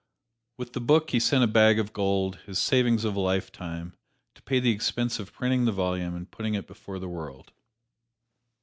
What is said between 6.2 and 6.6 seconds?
putting